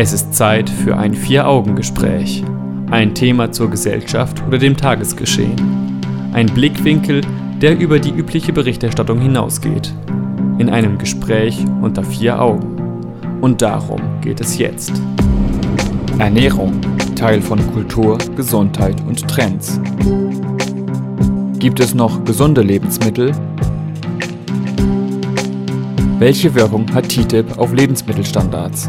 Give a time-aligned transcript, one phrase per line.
[0.00, 2.44] Es ist Zeit für ein Vier-Augen-Gespräch.
[2.88, 6.00] Ein Thema zur Gesellschaft oder dem Tagesgeschehen.
[6.32, 7.22] Ein Blickwinkel,
[7.60, 9.92] der über die übliche Berichterstattung hinausgeht.
[10.58, 12.76] In einem Gespräch unter vier Augen.
[13.40, 14.92] Und darum geht es jetzt.
[16.20, 16.80] Ernährung,
[17.16, 19.80] Teil von Kultur, Gesundheit und Trends.
[21.58, 23.32] Gibt es noch gesunde Lebensmittel?
[26.20, 28.88] Welche Wirkung hat TTIP auf Lebensmittelstandards?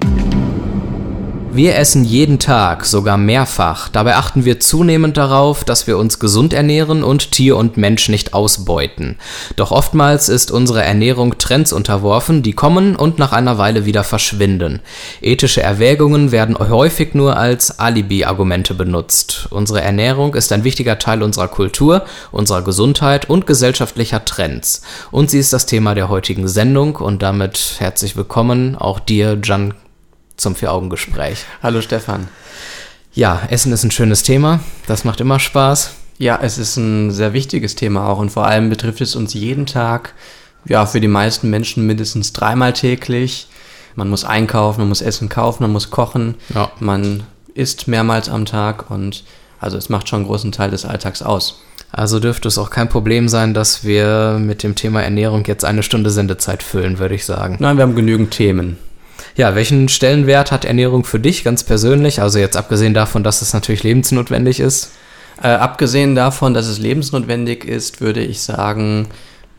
[1.53, 3.89] Wir essen jeden Tag, sogar mehrfach.
[3.89, 8.33] Dabei achten wir zunehmend darauf, dass wir uns gesund ernähren und Tier und Mensch nicht
[8.33, 9.17] ausbeuten.
[9.57, 14.79] Doch oftmals ist unsere Ernährung Trends unterworfen, die kommen und nach einer Weile wieder verschwinden.
[15.19, 19.49] Ethische Erwägungen werden häufig nur als Alibi-Argumente benutzt.
[19.49, 24.83] Unsere Ernährung ist ein wichtiger Teil unserer Kultur, unserer Gesundheit und gesellschaftlicher Trends.
[25.11, 29.73] Und sie ist das Thema der heutigen Sendung und damit herzlich willkommen auch dir, Jan
[30.41, 31.45] zum Vier-Augen-Gespräch.
[31.63, 32.27] Hallo Stefan.
[33.13, 34.59] Ja, Essen ist ein schönes Thema.
[34.87, 35.91] Das macht immer Spaß.
[36.17, 39.65] Ja, es ist ein sehr wichtiges Thema auch und vor allem betrifft es uns jeden
[39.65, 40.13] Tag,
[40.65, 43.47] ja, für die meisten Menschen mindestens dreimal täglich.
[43.95, 46.71] Man muss einkaufen, man muss Essen kaufen, man muss kochen, ja.
[46.79, 47.23] man
[47.55, 49.23] isst mehrmals am Tag und
[49.59, 51.61] also es macht schon einen großen Teil des Alltags aus.
[51.91, 55.83] Also dürfte es auch kein Problem sein, dass wir mit dem Thema Ernährung jetzt eine
[55.83, 57.57] Stunde Sendezeit füllen, würde ich sagen.
[57.59, 58.77] Nein, wir haben genügend Themen.
[59.35, 62.21] Ja, welchen Stellenwert hat Ernährung für dich ganz persönlich?
[62.21, 64.91] Also jetzt abgesehen davon, dass es natürlich lebensnotwendig ist.
[65.41, 69.07] Äh, abgesehen davon, dass es lebensnotwendig ist, würde ich sagen,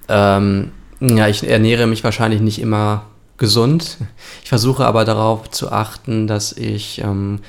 [0.09, 3.07] ähm, ja, ich ernähre mich wahrscheinlich nicht immer
[3.39, 3.97] gesund.
[4.43, 7.41] Ich versuche aber darauf zu achten, dass ich ähm,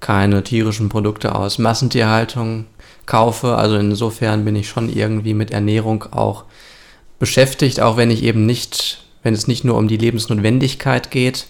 [0.00, 2.66] keine tierischen Produkte aus Massentierhaltung
[3.04, 3.56] kaufe.
[3.56, 6.44] Also insofern bin ich schon irgendwie mit Ernährung auch
[7.18, 11.46] beschäftigt, auch wenn ich eben nicht, wenn es nicht nur um die Lebensnotwendigkeit geht,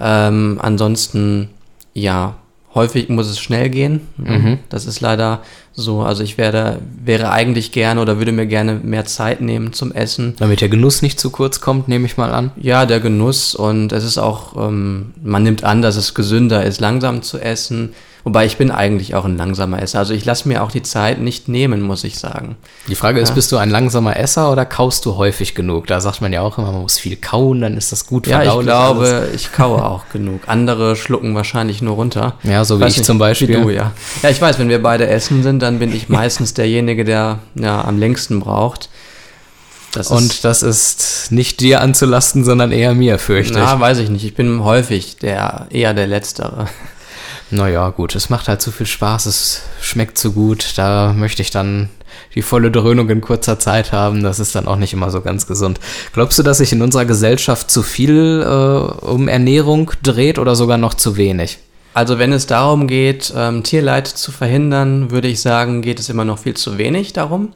[0.00, 1.50] ähm, ansonsten,
[1.94, 2.36] ja,
[2.74, 4.00] häufig muss es schnell gehen.
[4.16, 4.58] Mhm.
[4.68, 5.42] Das ist leider
[5.72, 6.00] so.
[6.02, 10.34] Also ich werde, wäre eigentlich gerne oder würde mir gerne mehr Zeit nehmen zum Essen.
[10.38, 12.50] Damit der Genuss nicht zu kurz kommt, nehme ich mal an.
[12.56, 16.80] Ja, der Genuss und es ist auch, ähm, man nimmt an, dass es gesünder ist,
[16.80, 17.90] langsam zu essen.
[18.24, 19.98] Wobei ich bin eigentlich auch ein langsamer Esser.
[19.98, 22.56] Also ich lasse mir auch die Zeit nicht nehmen, muss ich sagen.
[22.86, 23.34] Die Frage ist, ja.
[23.34, 25.88] bist du ein langsamer Esser oder kaust du häufig genug?
[25.88, 28.42] Da sagt man ja auch immer, man muss viel kauen, dann ist das gut Ja,
[28.42, 29.34] ich glaube, alles.
[29.34, 30.42] ich kaue auch genug.
[30.46, 32.34] Andere schlucken wahrscheinlich nur runter.
[32.44, 33.48] Ja, so wie ich, ich zum Beispiel.
[33.48, 33.92] Wie du, ja.
[34.22, 37.84] Ja, ich weiß, wenn wir beide essen sind, dann bin ich meistens derjenige, der ja,
[37.84, 38.88] am längsten braucht.
[39.92, 43.58] Das und das ist nicht dir anzulasten, sondern eher mir, fürchte ich.
[43.58, 44.24] Ja, weiß ich nicht.
[44.24, 46.66] Ich bin häufig der, eher der Letztere.
[47.52, 50.72] Naja, gut, es macht halt zu viel Spaß, es schmeckt zu gut.
[50.76, 51.90] Da möchte ich dann
[52.34, 54.22] die volle Dröhnung in kurzer Zeit haben.
[54.22, 55.78] Das ist dann auch nicht immer so ganz gesund.
[56.14, 60.78] Glaubst du, dass sich in unserer Gesellschaft zu viel äh, um Ernährung dreht oder sogar
[60.78, 61.58] noch zu wenig?
[61.92, 66.24] Also wenn es darum geht, ähm, Tierleid zu verhindern, würde ich sagen, geht es immer
[66.24, 67.52] noch viel zu wenig darum.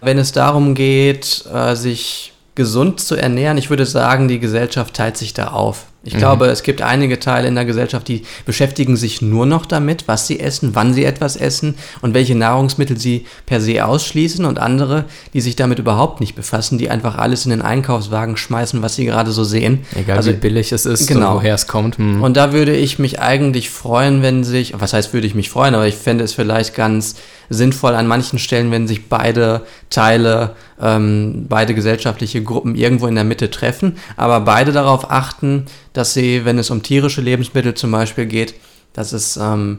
[0.00, 5.18] Wenn es darum geht, äh, sich gesund zu ernähren, ich würde sagen, die Gesellschaft teilt
[5.18, 5.84] sich da auf.
[6.04, 6.18] Ich mhm.
[6.18, 10.26] glaube, es gibt einige Teile in der Gesellschaft, die beschäftigen sich nur noch damit, was
[10.26, 15.04] sie essen, wann sie etwas essen und welche Nahrungsmittel sie per se ausschließen und andere,
[15.32, 19.06] die sich damit überhaupt nicht befassen, die einfach alles in den Einkaufswagen schmeißen, was sie
[19.06, 19.84] gerade so sehen.
[19.94, 21.30] Egal also, wie billig es ist genau.
[21.30, 21.98] und woher es kommt.
[21.98, 22.22] Hm.
[22.22, 25.74] Und da würde ich mich eigentlich freuen, wenn sich, was heißt würde ich mich freuen,
[25.74, 27.16] aber ich fände es vielleicht ganz
[27.50, 33.24] sinnvoll an manchen Stellen, wenn sich beide Teile, ähm, beide gesellschaftliche Gruppen irgendwo in der
[33.24, 38.26] Mitte treffen, aber beide darauf achten, dass sie, wenn es um tierische Lebensmittel zum Beispiel
[38.26, 38.54] geht,
[38.92, 39.78] dass es ähm,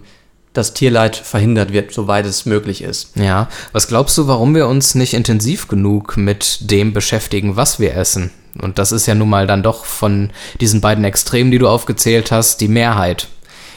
[0.53, 3.15] das Tierleid verhindert wird, soweit es möglich ist.
[3.15, 7.95] Ja, was glaubst du, warum wir uns nicht intensiv genug mit dem beschäftigen, was wir
[7.95, 8.31] essen?
[8.61, 10.31] Und das ist ja nun mal dann doch von
[10.61, 13.27] diesen beiden Extremen, die du aufgezählt hast, die Mehrheit.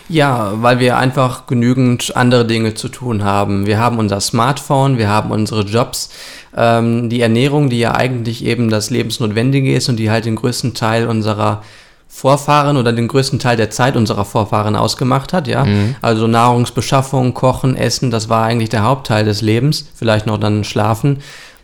[0.08, 3.66] Ja, weil wir einfach genügend andere Dinge zu tun haben.
[3.66, 6.10] Wir haben unser Smartphone, wir haben unsere Jobs,
[6.56, 10.72] ähm, die Ernährung, die ja eigentlich eben das Lebensnotwendige ist und die halt den größten
[10.72, 11.62] Teil unserer
[12.08, 15.64] Vorfahren oder den größten Teil der Zeit unserer Vorfahren ausgemacht hat, ja.
[15.64, 15.96] Mhm.
[16.00, 21.18] Also Nahrungsbeschaffung, Kochen, Essen, das war eigentlich der Hauptteil des Lebens, vielleicht noch dann Schlafen.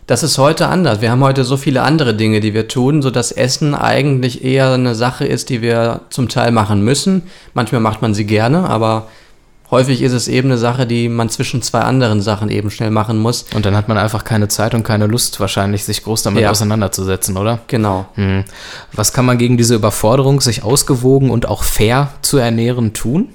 [0.07, 1.01] Das ist heute anders.
[1.01, 4.71] Wir haben heute so viele andere Dinge, die wir tun, so dass Essen eigentlich eher
[4.71, 7.23] eine Sache ist, die wir zum Teil machen müssen.
[7.55, 9.07] Manchmal macht man sie gerne, aber
[9.71, 13.17] häufig ist es eben eine Sache, die man zwischen zwei anderen Sachen eben schnell machen
[13.17, 13.45] muss.
[13.53, 16.51] Und dann hat man einfach keine Zeit und keine Lust, wahrscheinlich sich groß damit ja.
[16.51, 17.59] auseinanderzusetzen, oder?
[17.67, 18.05] Genau.
[18.15, 18.43] Hm.
[18.93, 23.29] Was kann man gegen diese Überforderung, sich ausgewogen und auch fair zu ernähren, tun?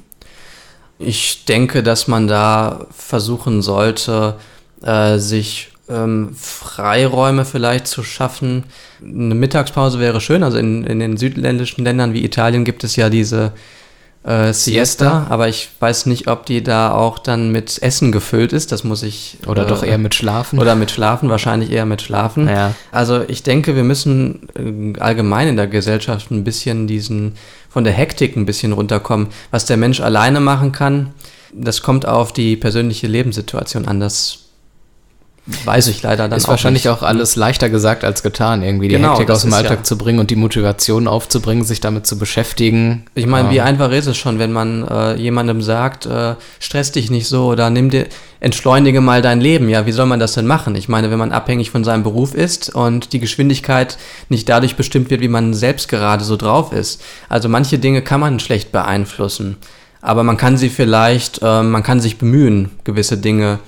[0.98, 4.36] Ich denke, dass man da versuchen sollte,
[4.82, 8.64] äh, sich ähm, Freiräume vielleicht zu schaffen.
[9.02, 10.42] Eine Mittagspause wäre schön.
[10.42, 13.52] Also in, in den südländischen Ländern wie Italien gibt es ja diese
[14.22, 18.70] äh, Siesta, aber ich weiß nicht, ob die da auch dann mit Essen gefüllt ist.
[18.70, 19.38] Das muss ich.
[19.46, 20.58] Oder äh, doch eher mit Schlafen.
[20.58, 22.46] Oder mit Schlafen, wahrscheinlich eher mit Schlafen.
[22.46, 22.74] Ja.
[22.92, 27.36] Also ich denke, wir müssen äh, allgemein in der Gesellschaft ein bisschen diesen,
[27.70, 29.28] von der Hektik ein bisschen runterkommen.
[29.50, 31.14] Was der Mensch alleine machen kann,
[31.54, 34.00] das kommt auf die persönliche Lebenssituation an.
[34.00, 34.49] Das
[35.64, 36.92] weiß ich leider dann ist auch wahrscheinlich nicht.
[36.92, 39.84] auch alles leichter gesagt als getan, irgendwie die genau, Hektik aus dem Alltag ja.
[39.84, 43.04] zu bringen und die Motivation aufzubringen, sich damit zu beschäftigen.
[43.14, 43.54] Ich meine, ähm.
[43.54, 47.46] wie einfach ist es schon, wenn man äh, jemandem sagt, äh, stress dich nicht so
[47.46, 48.06] oder nimm dir,
[48.40, 49.68] entschleunige mal dein Leben.
[49.68, 50.74] Ja, wie soll man das denn machen?
[50.74, 53.98] Ich meine, wenn man abhängig von seinem Beruf ist und die Geschwindigkeit
[54.28, 57.02] nicht dadurch bestimmt wird, wie man selbst gerade so drauf ist.
[57.28, 59.56] Also manche Dinge kann man schlecht beeinflussen,
[60.00, 63.58] aber man kann sie vielleicht, äh, man kann sich bemühen, gewisse Dinge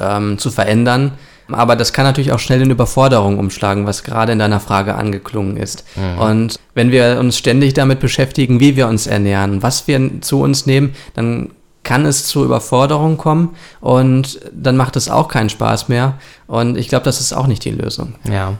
[0.00, 1.12] ähm, zu verändern.
[1.48, 5.56] Aber das kann natürlich auch schnell in Überforderung umschlagen, was gerade in deiner Frage angeklungen
[5.56, 5.84] ist.
[5.96, 6.18] Mhm.
[6.18, 10.66] Und wenn wir uns ständig damit beschäftigen, wie wir uns ernähren, was wir zu uns
[10.66, 11.50] nehmen, dann
[11.84, 16.14] kann es zu Überforderung kommen und dann macht es auch keinen Spaß mehr.
[16.46, 18.14] Und ich glaube, das ist auch nicht die Lösung.
[18.30, 18.54] Ja.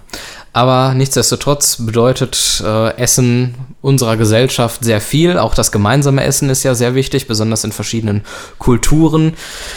[0.56, 5.38] Aber nichtsdestotrotz bedeutet äh, Essen unserer Gesellschaft sehr viel.
[5.38, 8.22] Auch das gemeinsame Essen ist ja sehr wichtig, besonders in verschiedenen
[8.58, 9.34] Kulturen.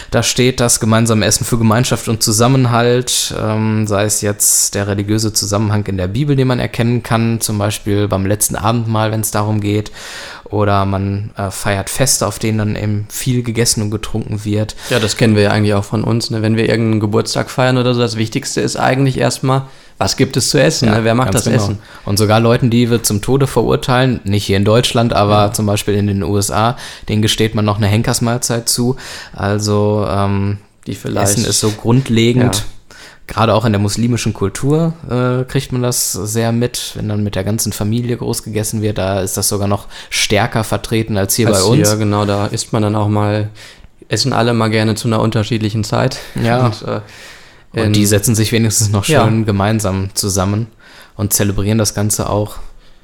[0.10, 5.34] Da steht das gemeinsame Essen für Gemeinschaft und Zusammenhalt, ähm, sei es jetzt der religiöse
[5.34, 9.32] Zusammenhang in der Bibel, den man erkennen kann, zum Beispiel beim letzten Abendmahl, wenn es
[9.32, 9.92] darum geht.
[10.46, 14.76] Oder man äh, feiert Feste, auf denen dann eben viel gegessen und getrunken wird.
[14.90, 16.32] Ja, das kennen wir ja eigentlich auch von uns.
[16.32, 16.42] Ne?
[16.42, 19.68] Wenn wir irgendeinen Geburtstag feiern oder so, das Wichtigste ist eigentlich erstmal,
[20.00, 20.88] was gibt es zu essen?
[20.88, 21.04] Ja, ne?
[21.04, 21.58] Wer macht das genau.
[21.58, 21.80] Essen?
[22.06, 25.54] Und sogar Leuten, die wir zum Tode verurteilen, nicht hier in Deutschland, aber ja.
[25.54, 26.78] zum Beispiel in den USA,
[27.10, 28.96] denen gesteht man noch eine Henkersmahlzeit zu.
[29.34, 30.58] Also ähm,
[30.88, 32.56] die vielleicht, Essen ist so grundlegend.
[32.56, 32.64] Ja.
[33.28, 37.36] Gerade auch in der muslimischen Kultur äh, kriegt man das sehr mit, wenn dann mit
[37.36, 38.98] der ganzen Familie groß gegessen wird.
[38.98, 41.90] Da ist das sogar noch stärker vertreten als hier als bei uns.
[41.90, 43.50] Ja, genau, da isst man dann auch mal,
[44.08, 46.18] essen alle mal gerne zu einer unterschiedlichen Zeit.
[46.42, 46.66] Ja.
[46.66, 47.02] Und, äh,
[47.74, 49.46] und die setzen sich wenigstens noch schön ja.
[49.46, 50.68] gemeinsam zusammen
[51.16, 52.58] und zelebrieren das Ganze auch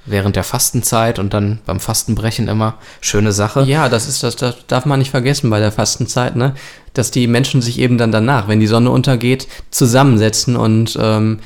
[0.06, 2.75] während der Fastenzeit und dann beim Fastenbrechen immer.
[3.01, 3.63] Schöne Sache.
[3.63, 6.53] Ja, das ist das, das darf man nicht vergessen bei der Fastenzeit, ne?
[6.94, 11.39] Dass die Menschen sich eben dann danach, wenn die Sonne untergeht, zusammensetzen und ähm,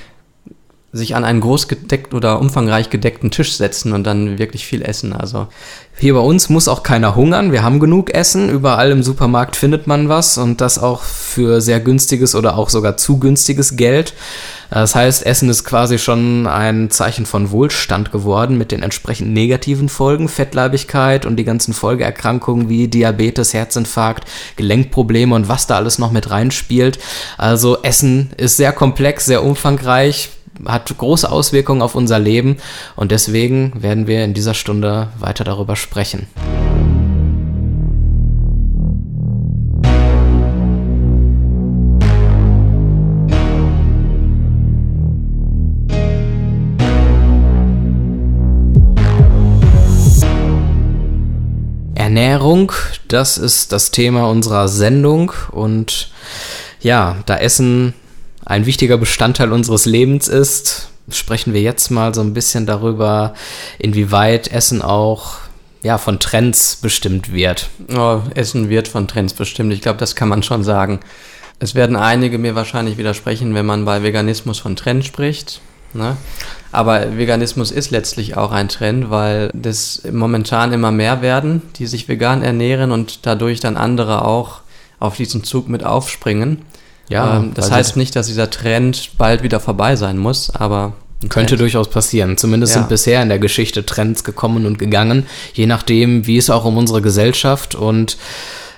[0.92, 5.14] sich an einen groß gedeckt oder umfangreich gedeckten Tisch setzen und dann wirklich viel essen.
[5.14, 5.48] Also
[6.00, 7.52] hier bei uns muss auch keiner hungern.
[7.52, 8.50] Wir haben genug Essen.
[8.50, 12.98] Überall im Supermarkt findet man was und das auch für sehr günstiges oder auch sogar
[12.98, 14.14] zu günstiges Geld.
[14.72, 19.90] Das heißt, Essen ist quasi schon ein Zeichen von Wohlstand geworden mit den entsprechend negativen
[19.90, 26.12] Folgen, Fettleibigkeit und die ganzen Folgeerkrankungen wie Diabetes, Herzinfarkt, Gelenkprobleme und was da alles noch
[26.12, 26.98] mit reinspielt.
[27.38, 30.30] Also Essen ist sehr komplex, sehr umfangreich,
[30.66, 32.58] hat große Auswirkungen auf unser Leben
[32.96, 36.28] und deswegen werden wir in dieser Stunde weiter darüber sprechen.
[51.96, 52.72] Ernährung,
[53.08, 56.10] das ist das Thema unserer Sendung und
[56.82, 57.94] ja, da Essen
[58.50, 63.36] ein wichtiger Bestandteil unseres Lebens ist, sprechen wir jetzt mal so ein bisschen darüber,
[63.78, 65.36] inwieweit Essen auch
[65.84, 67.70] ja, von Trends bestimmt wird.
[67.96, 69.72] Oh, Essen wird von Trends bestimmt.
[69.72, 71.00] Ich glaube, das kann man schon sagen.
[71.60, 75.62] Es werden einige mir wahrscheinlich widersprechen, wenn man bei Veganismus von Trend spricht.
[75.94, 76.18] Ne?
[76.72, 82.08] Aber Veganismus ist letztlich auch ein Trend, weil das momentan immer mehr werden, die sich
[82.08, 84.62] vegan ernähren und dadurch dann andere auch
[85.00, 86.64] auf diesen Zug mit aufspringen.
[87.10, 90.94] Ja, ähm, das heißt nicht, dass dieser Trend bald wieder vorbei sein muss, aber
[91.28, 91.62] könnte Trend.
[91.62, 92.38] durchaus passieren.
[92.38, 92.82] Zumindest ja.
[92.82, 96.78] sind bisher in der Geschichte Trends gekommen und gegangen, je nachdem, wie es auch um
[96.78, 98.18] unsere Gesellschaft und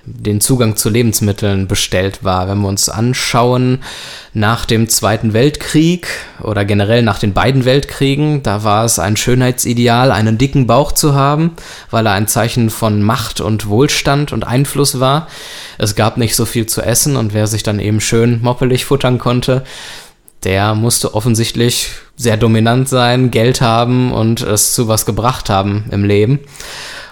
[0.05, 2.47] den Zugang zu Lebensmitteln bestellt war.
[2.47, 3.79] Wenn wir uns anschauen,
[4.33, 6.07] nach dem Zweiten Weltkrieg
[6.41, 11.13] oder generell nach den beiden Weltkriegen, da war es ein Schönheitsideal, einen dicken Bauch zu
[11.13, 11.51] haben,
[11.91, 15.27] weil er ein Zeichen von Macht und Wohlstand und Einfluss war.
[15.77, 19.19] Es gab nicht so viel zu essen und wer sich dann eben schön moppelig futtern
[19.19, 19.63] konnte,
[20.43, 26.03] der musste offensichtlich sehr dominant sein, Geld haben und es zu was gebracht haben im
[26.03, 26.39] Leben.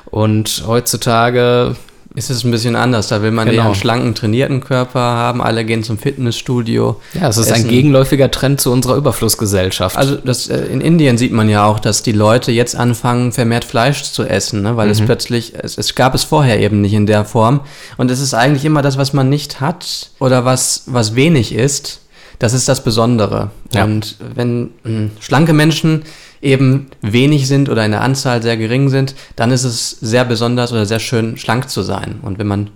[0.06, 1.76] Und heutzutage
[2.16, 3.08] ist es ein bisschen anders.
[3.08, 3.62] Da will man genau.
[3.62, 5.42] eher einen schlanken, trainierten Körper haben.
[5.42, 7.00] Alle gehen zum Fitnessstudio.
[7.14, 7.66] Ja, es ist essen.
[7.66, 9.96] ein gegenläufiger Trend zu unserer Überflussgesellschaft.
[9.96, 13.64] Also das, äh, in Indien sieht man ja auch, dass die Leute jetzt anfangen, vermehrt
[13.64, 14.76] Fleisch zu essen, ne?
[14.76, 14.94] weil mhm.
[14.94, 17.62] es plötzlich, es, es gab es vorher eben nicht in der Form.
[17.98, 22.02] Und es ist eigentlich immer das, was man nicht hat oder was, was wenig ist
[22.40, 23.52] Das ist das Besondere.
[23.74, 23.84] Ja.
[23.84, 26.04] Und wenn mh, schlanke Menschen
[26.42, 30.72] eben wenig sind oder in der Anzahl sehr gering sind, dann ist es sehr besonders
[30.72, 32.20] oder sehr schön, schlank zu sein.
[32.22, 32.70] Und wenn man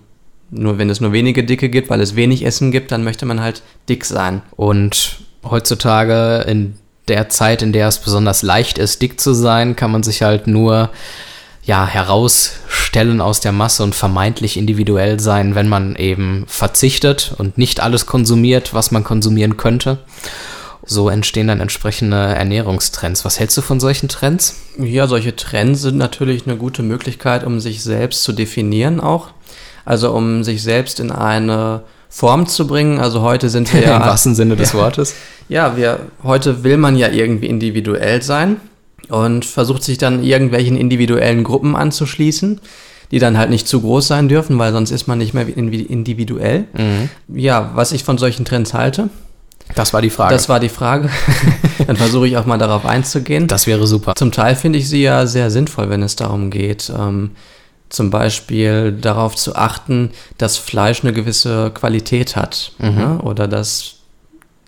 [0.52, 3.40] nur, wenn es nur wenige Dicke gibt, weil es wenig Essen gibt, dann möchte man
[3.42, 4.42] halt dick sein.
[4.56, 6.76] Und heutzutage in
[7.08, 10.48] der Zeit, in der es besonders leicht ist, dick zu sein, kann man sich halt
[10.48, 10.90] nur
[11.66, 17.80] ja, herausstellen aus der Masse und vermeintlich individuell sein, wenn man eben verzichtet und nicht
[17.80, 20.00] alles konsumiert, was man konsumieren könnte.
[20.86, 23.24] So entstehen dann entsprechende Ernährungstrends.
[23.24, 24.58] Was hältst du von solchen Trends?
[24.78, 29.30] Ja, solche Trends sind natürlich eine gute Möglichkeit, um sich selbst zu definieren auch.
[29.86, 33.00] Also um sich selbst in eine Form zu bringen.
[33.00, 33.96] Also heute sind wir ja.
[33.96, 35.16] Im wahrsten Sinne des Wortes.
[35.48, 38.58] Ja, wir, heute will man ja irgendwie individuell sein
[39.10, 42.60] und versucht sich dann irgendwelchen individuellen Gruppen anzuschließen,
[43.12, 46.66] die dann halt nicht zu groß sein dürfen, weil sonst ist man nicht mehr individuell.
[47.28, 49.10] Ja, was ich von solchen Trends halte,
[49.76, 50.34] Das war die Frage.
[50.34, 51.10] das war die Frage.
[51.88, 53.48] dann versuche ich auch mal darauf einzugehen.
[53.48, 54.16] das wäre super.
[54.16, 57.32] Zum Teil finde ich sie ja sehr sinnvoll, wenn es darum geht, ähm,
[57.90, 62.72] zum Beispiel darauf zu achten, dass Fleisch eine gewisse Qualität hat.
[62.80, 63.20] Ne?
[63.22, 63.96] Oder dass,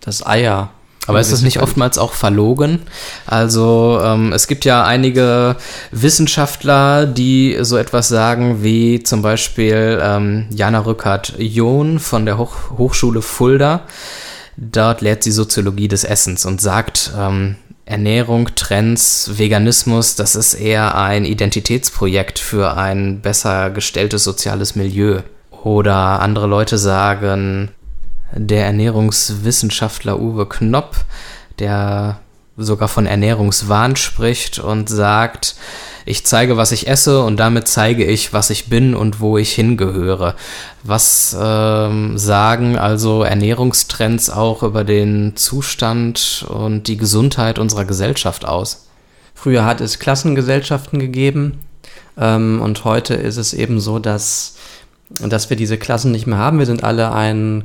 [0.00, 0.70] dass Eier.
[1.06, 2.80] Aber ist das nicht oftmals auch verlogen?
[3.26, 5.56] Also ähm, es gibt ja einige
[5.92, 13.22] Wissenschaftler, die so etwas sagen, wie zum Beispiel ähm, Jana Rückert-John von der Hoch Hochschule
[13.22, 13.82] Fulda.
[14.56, 20.96] Dort lehrt sie Soziologie des Essens und sagt, ähm, Ernährung, Trends, Veganismus, das ist eher
[20.96, 25.20] ein Identitätsprojekt für ein besser gestelltes soziales Milieu.
[25.62, 27.70] Oder andere Leute sagen,
[28.34, 30.96] der Ernährungswissenschaftler Uwe Knopp,
[31.58, 32.20] der
[32.56, 35.56] sogar von Ernährungswahn spricht und sagt,
[36.08, 39.52] ich zeige, was ich esse und damit zeige ich, was ich bin und wo ich
[39.52, 40.36] hingehöre.
[40.84, 48.86] Was ähm, sagen also Ernährungstrends auch über den Zustand und die Gesundheit unserer Gesellschaft aus?
[49.34, 51.58] Früher hat es Klassengesellschaften gegeben
[52.16, 54.54] ähm, und heute ist es eben so, dass,
[55.20, 56.60] dass wir diese Klassen nicht mehr haben.
[56.60, 57.64] Wir sind alle ein,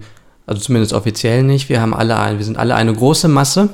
[0.52, 3.70] also zumindest offiziell nicht, wir haben alle ein, wir sind alle eine große Masse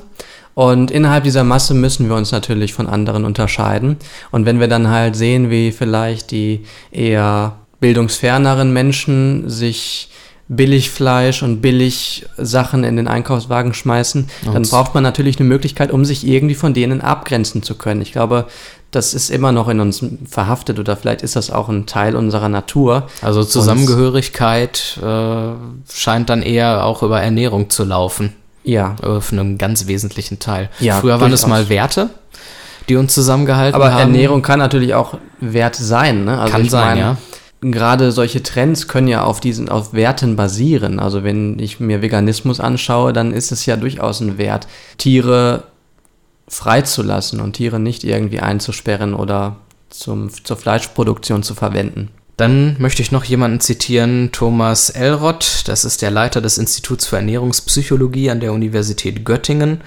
[0.54, 3.96] und innerhalb dieser Masse müssen wir uns natürlich von anderen unterscheiden.
[4.30, 10.10] Und wenn wir dann halt sehen, wie vielleicht die eher bildungsferneren Menschen sich
[10.48, 15.92] Billigfleisch und billig Sachen in den Einkaufswagen schmeißen, dann Und- braucht man natürlich eine Möglichkeit,
[15.92, 18.00] um sich irgendwie von denen abgrenzen zu können.
[18.00, 18.46] Ich glaube,
[18.90, 22.48] das ist immer noch in uns verhaftet oder vielleicht ist das auch ein Teil unserer
[22.48, 23.06] Natur.
[23.20, 28.32] Also Zusammengehörigkeit äh, scheint dann eher auch über Ernährung zu laufen.
[28.64, 28.96] Ja.
[29.02, 30.68] äh, für einen ganz wesentlichen Teil.
[30.80, 32.10] Ja, Früher waren es mal Werte,
[32.88, 34.00] die uns zusammengehalten Aber haben.
[34.00, 36.24] Ernährung kann natürlich auch Wert sein.
[36.24, 36.38] Ne?
[36.38, 37.16] Also Kann sein, meine, ja.
[37.60, 41.00] Gerade solche Trends können ja auf diesen, auf Werten basieren.
[41.00, 45.64] Also wenn ich mir Veganismus anschaue, dann ist es ja durchaus ein Wert, Tiere
[46.46, 49.56] freizulassen und Tiere nicht irgendwie einzusperren oder
[49.90, 52.10] zum, zur Fleischproduktion zu verwenden.
[52.36, 57.16] Dann möchte ich noch jemanden zitieren, Thomas Elrott, das ist der Leiter des Instituts für
[57.16, 59.80] Ernährungspsychologie an der Universität Göttingen.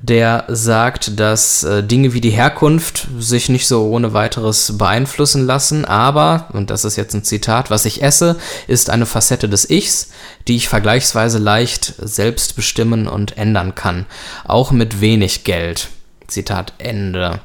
[0.00, 5.84] Der sagt, dass äh, Dinge wie die Herkunft sich nicht so ohne weiteres beeinflussen lassen,
[5.84, 8.36] aber, und das ist jetzt ein Zitat, was ich esse,
[8.68, 10.10] ist eine Facette des Ichs,
[10.46, 14.06] die ich vergleichsweise leicht selbst bestimmen und ändern kann,
[14.44, 15.88] auch mit wenig Geld.
[16.28, 17.40] Zitat Ende.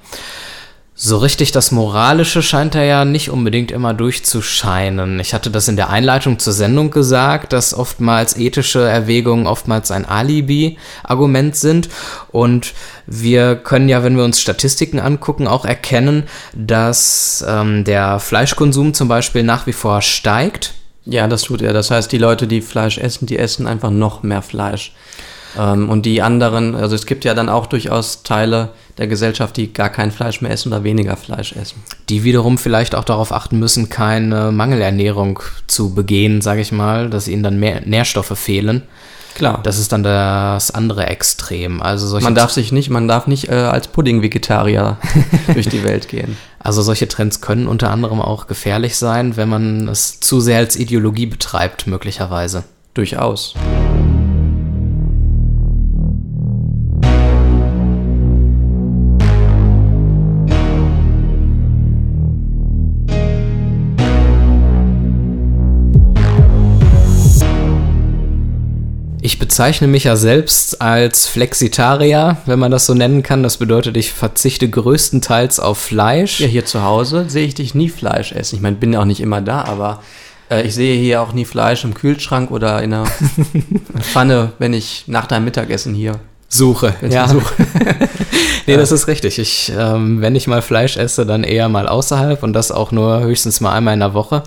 [1.05, 5.19] So richtig das Moralische scheint er ja nicht unbedingt immer durchzuscheinen.
[5.19, 10.05] Ich hatte das in der Einleitung zur Sendung gesagt, dass oftmals ethische Erwägungen oftmals ein
[10.05, 11.89] Alibi-Argument sind.
[12.31, 12.74] Und
[13.05, 19.10] wir können ja, wenn wir uns Statistiken angucken, auch erkennen, dass ähm, der Fleischkonsum zum
[19.10, 20.74] Beispiel nach wie vor steigt.
[21.03, 21.74] Ja, das tut er.
[21.74, 24.93] Das heißt, die Leute, die Fleisch essen, die essen einfach noch mehr Fleisch.
[25.57, 29.74] Ähm, und die anderen, also es gibt ja dann auch durchaus Teile der Gesellschaft, die
[29.74, 31.81] gar kein Fleisch mehr essen oder weniger Fleisch essen.
[32.10, 37.27] die wiederum vielleicht auch darauf achten müssen, keine Mangelernährung zu begehen, sage ich mal, dass
[37.27, 38.83] ihnen dann mehr Nährstoffe fehlen.
[39.36, 39.62] Klar.
[39.63, 41.81] Das ist dann das andere Extrem.
[41.81, 44.98] Also man darf sich nicht, man darf nicht äh, als Pudding-Vegetarier
[45.53, 46.38] durch die Welt gehen.
[46.60, 50.75] also solche Trends können unter anderem auch gefährlich sein, wenn man es zu sehr als
[50.75, 52.63] Ideologie betreibt, möglicherweise.
[52.93, 53.55] Durchaus.
[69.25, 73.42] Ich bezeichne mich ja selbst als Flexitarier, wenn man das so nennen kann.
[73.42, 76.42] Das bedeutet, ich verzichte größtenteils auf Fleisch.
[76.42, 78.58] Ja, hier zu Hause sehe ich dich nie Fleisch essen.
[78.58, 80.01] Ich meine, bin ja auch nicht immer da, aber
[80.50, 83.06] Äh, ich sehe hier auch nie Fleisch im Kühlschrank oder in einer
[84.01, 86.94] Pfanne, wenn ich nach deinem Mittagessen hier Suche.
[87.08, 87.25] Ja.
[87.30, 87.53] suche.
[88.68, 89.39] Nee, das ist richtig.
[89.39, 93.22] Ich, ähm, wenn ich mal Fleisch esse, dann eher mal außerhalb und das auch nur
[93.22, 94.44] höchstens mal einmal in der Woche.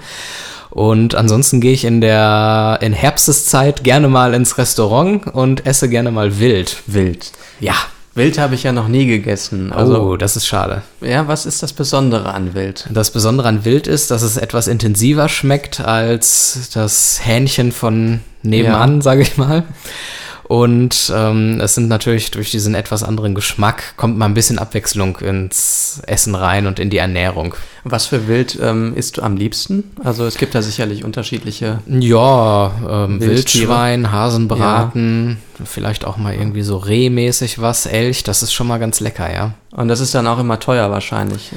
[0.76, 6.10] Und ansonsten gehe ich in der in Herbsteszeit gerne mal ins Restaurant und esse gerne
[6.10, 6.82] mal wild.
[6.86, 7.32] Wild.
[7.60, 7.72] Ja.
[8.14, 9.72] Wild habe ich ja noch nie gegessen.
[9.72, 10.82] Also, oh, das ist schade.
[11.00, 12.88] ja, was ist das Besondere an Wild?
[12.90, 19.00] Das Besondere an Wild ist, dass es etwas intensiver schmeckt als das Hähnchen von nebenan,
[19.00, 19.62] sage ich mal.
[20.48, 25.16] Und ähm, es sind natürlich durch diesen etwas anderen Geschmack, kommt mal ein bisschen Abwechslung
[25.18, 27.54] ins Essen rein und in die Ernährung.
[27.82, 29.84] Was für Wild ähm, isst du am liebsten?
[30.04, 31.80] Also es gibt da sicherlich unterschiedliche.
[31.86, 33.20] Ja, ähm.
[33.20, 39.00] Wildschwein, Hasenbraten, vielleicht auch mal irgendwie so rehmäßig was, Elch, das ist schon mal ganz
[39.00, 39.54] lecker, ja.
[39.72, 41.50] Und das ist dann auch immer teuer wahrscheinlich.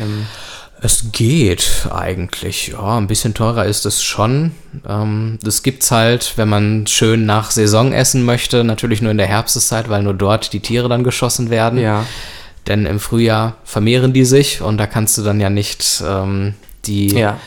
[0.82, 4.52] Es geht eigentlich, ja, ein bisschen teurer ist es schon.
[4.88, 9.28] Ähm, das gibt's halt, wenn man schön nach Saison essen möchte, natürlich nur in der
[9.28, 11.80] Herbsteszeit, weil nur dort die Tiere dann geschossen werden.
[11.80, 12.06] ja.
[12.68, 16.54] Denn im Frühjahr vermehren die sich und da kannst du dann ja nicht ähm,
[16.86, 17.40] die Ja.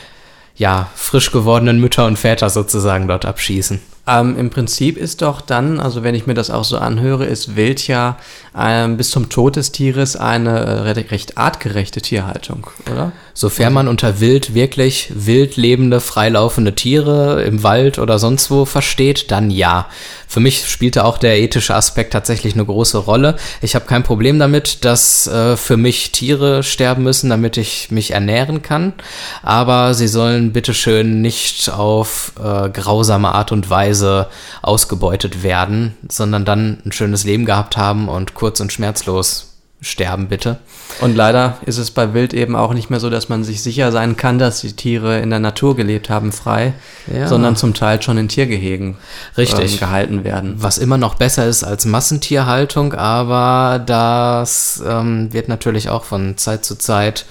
[0.55, 3.79] ja, frisch gewordenen Mütter und Väter sozusagen dort abschießen.
[4.05, 7.55] Ähm, Im Prinzip ist doch dann, also wenn ich mir das auch so anhöre, ist
[7.55, 8.17] Wild ja
[8.57, 13.11] ähm, bis zum Tod des Tieres eine äh, recht- recht artgerechte Tierhaltung, oder?
[13.35, 19.31] Sofern man unter wild wirklich wild lebende, freilaufende Tiere im Wald oder sonst wo versteht,
[19.31, 19.87] dann ja.
[20.27, 23.35] Für mich spielte auch der ethische Aspekt tatsächlich eine große Rolle.
[23.61, 28.11] Ich habe kein Problem damit, dass äh, für mich Tiere sterben müssen, damit ich mich
[28.11, 28.93] ernähren kann.
[29.41, 34.27] Aber sie sollen bitteschön nicht auf äh, grausame Art und Weise
[34.61, 40.57] ausgebeutet werden, sondern dann ein schönes Leben gehabt haben und kurz und schmerzlos sterben, bitte.
[40.99, 43.89] Und leider ist es bei Wild eben auch nicht mehr so, dass man sich sicher
[43.93, 46.73] sein kann, dass die Tiere in der Natur gelebt haben, frei,
[47.07, 47.29] Ja.
[47.29, 48.97] sondern zum Teil schon in Tiergehegen
[49.37, 49.75] Richtig.
[49.75, 50.55] ähm, gehalten werden.
[50.57, 56.65] Was immer noch besser ist als Massentierhaltung, aber das ähm, wird natürlich auch von Zeit
[56.65, 57.25] zu Zeit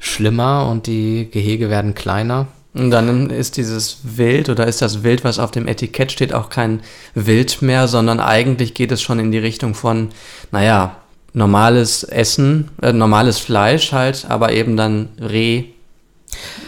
[0.00, 2.48] schlimmer und die Gehege werden kleiner.
[2.74, 6.50] Und dann ist dieses Wild oder ist das Wild, was auf dem Etikett steht, auch
[6.50, 6.80] kein
[7.14, 10.10] Wild mehr, sondern eigentlich geht es schon in die Richtung von,
[10.52, 10.96] naja,
[11.32, 15.64] normales Essen, äh, normales Fleisch halt, aber eben dann Reh,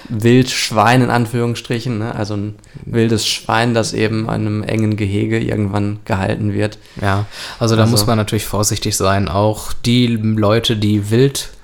[0.09, 2.15] Wild, Schwein in Anführungsstrichen, ne?
[2.15, 6.79] also ein wildes Schwein, das eben in einem engen Gehege irgendwann gehalten wird.
[7.01, 7.27] Ja,
[7.59, 9.29] also da Also- muss man natürlich vorsichtig sein.
[9.29, 11.11] Auch die Leute, die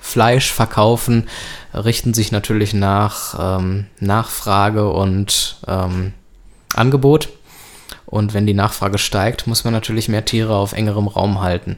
[0.07, 1.27] Wildfleisch verkaufen,
[1.73, 6.13] richten sich natürlich nach ähm, Nachfrage und ähm,
[6.73, 7.29] Angebot.
[8.05, 11.75] Und wenn die Nachfrage steigt, muss man natürlich mehr Tiere auf engerem Raum halten.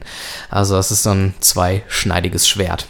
[0.48, 2.86] Also das ist so ein zweischneidiges Schwert.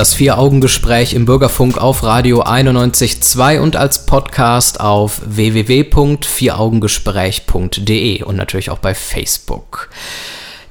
[0.00, 8.78] Das Vier-Augen-Gespräch im Bürgerfunk auf Radio 91.2 und als Podcast auf www.vieraugengespräch.de und natürlich auch
[8.78, 9.90] bei Facebook.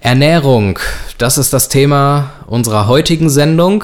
[0.02, 0.80] Ernährung,
[1.20, 3.84] das ist das Thema unserer heutigen Sendung.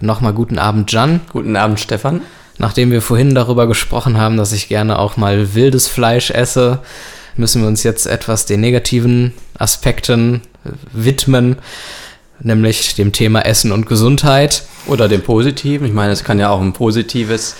[0.00, 1.20] Nochmal guten Abend, Jan.
[1.34, 2.22] Guten Abend, Stefan.
[2.56, 6.78] Nachdem wir vorhin darüber gesprochen haben, dass ich gerne auch mal wildes Fleisch esse,
[7.36, 10.40] müssen wir uns jetzt etwas den negativen Aspekten
[10.94, 11.56] widmen,
[12.40, 14.62] nämlich dem Thema Essen und Gesundheit.
[14.86, 17.56] Oder dem Positiven, ich meine, es kann ja auch ein positives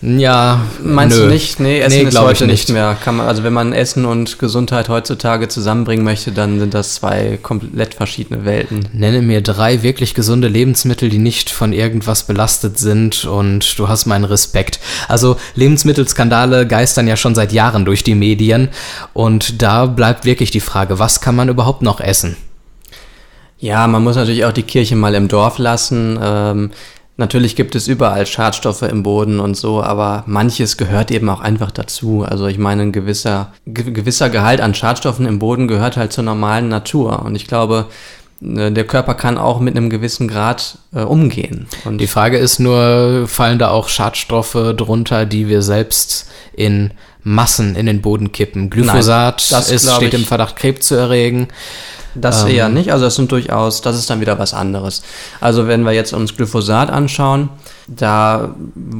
[0.00, 1.24] Ja, Meinst nö.
[1.24, 1.60] du nicht?
[1.60, 2.74] Nee, Essen Nee, ist heute nicht nicht.
[2.74, 2.94] mehr.
[3.02, 7.38] Kann man, also wenn man Essen und Gesundheit heutzutage zusammenbringen möchte, dann sind das zwei
[7.42, 8.86] komplett verschiedene Welten.
[8.92, 14.04] Nenne mir drei wirklich gesunde Lebensmittel, die nicht von irgendwas belastet sind und du hast
[14.06, 14.78] meinen Respekt.
[15.08, 18.68] Also Lebensmittelskandale geistern ja schon seit Jahren durch die Medien
[19.12, 22.36] und da bleibt wirklich die Frage, was kann man überhaupt noch essen?
[23.58, 26.18] Ja, man muss natürlich auch die Kirche mal im Dorf lassen.
[26.22, 26.70] Ähm,
[27.16, 31.70] natürlich gibt es überall Schadstoffe im Boden und so, aber manches gehört eben auch einfach
[31.70, 32.24] dazu.
[32.28, 36.24] Also ich meine, ein gewisser, ge gewisser Gehalt an Schadstoffen im Boden gehört halt zur
[36.24, 37.22] normalen Natur.
[37.22, 37.86] Und ich glaube,
[38.42, 41.66] äh, der Körper kann auch mit einem gewissen Grad äh, umgehen.
[41.84, 46.90] Und Die Frage ist nur, fallen da auch Schadstoffe drunter, die wir selbst in
[47.22, 48.68] Massen in den Boden kippen?
[48.68, 51.48] Glyphosat das ist, steht ich- im Verdacht, Krebs zu erregen.
[52.14, 52.92] Das ähm, eher nicht.
[52.92, 55.02] Also das sind durchaus, das ist dann wieder was anderes.
[55.40, 57.48] Also wenn wir jetzt uns Glyphosat anschauen,
[57.86, 58.54] da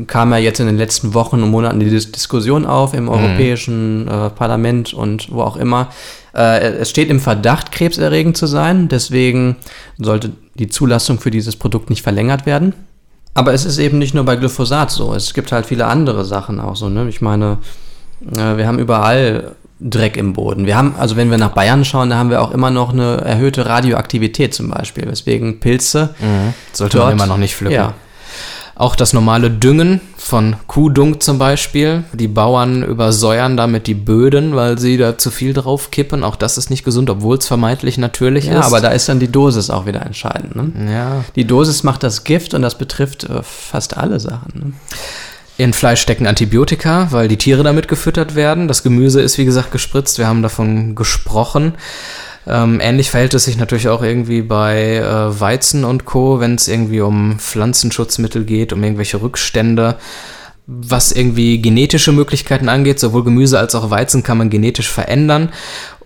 [0.07, 3.11] kam ja jetzt in den letzten Wochen und Monaten die Diskussion auf im mhm.
[3.11, 5.89] Europäischen äh, Parlament und wo auch immer.
[6.35, 8.89] Äh, es steht im Verdacht, krebserregend zu sein.
[8.89, 9.57] Deswegen
[9.99, 12.75] sollte die Zulassung für dieses Produkt nicht verlängert werden.
[13.35, 15.15] Aber es ist eben nicht nur bei Glyphosat so.
[15.15, 16.89] Es gibt halt viele andere Sachen auch so.
[16.89, 17.09] Ne?
[17.09, 17.59] Ich meine,
[18.37, 20.67] äh, wir haben überall Dreck im Boden.
[20.67, 23.19] Wir haben, also wenn wir nach Bayern schauen, da haben wir auch immer noch eine
[23.19, 26.15] erhöhte Radioaktivität zum Beispiel, weswegen Pilze.
[26.21, 26.55] Mhm.
[26.73, 27.75] Sollte man immer noch nicht pflücken.
[27.75, 27.95] Ja.
[28.77, 32.03] Auch das normale Düngen von Kuhdung zum Beispiel.
[32.13, 36.25] Die Bauern übersäuern damit die Böden, weil sie da zu viel drauf kippen.
[36.25, 38.61] Auch das ist nicht gesund, obwohl es vermeintlich natürlich ja, ist.
[38.61, 40.57] Ja, aber da ist dann die Dosis auch wieder entscheidend.
[40.57, 40.93] Ne?
[40.93, 41.25] Ja.
[41.37, 44.53] Die Dosis macht das Gift und das betrifft äh, fast alle Sachen.
[44.55, 44.73] Ne?
[45.57, 48.67] In Fleisch stecken Antibiotika, weil die Tiere damit gefüttert werden.
[48.67, 50.19] Das Gemüse ist, wie gesagt, gespritzt.
[50.19, 51.75] Wir haben davon gesprochen.
[52.47, 56.67] Ähm, ähnlich verhält es sich natürlich auch irgendwie bei äh, Weizen und Co., wenn es
[56.67, 59.97] irgendwie um Pflanzenschutzmittel geht, um irgendwelche Rückstände.
[60.67, 65.51] Was irgendwie genetische Möglichkeiten angeht, sowohl Gemüse als auch Weizen kann man genetisch verändern.